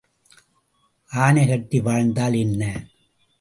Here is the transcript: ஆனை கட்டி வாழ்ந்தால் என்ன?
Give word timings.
ஆனை 1.11 1.43
கட்டி 1.47 1.79
வாழ்ந்தால் 1.79 2.33
என்ன? 2.33 2.63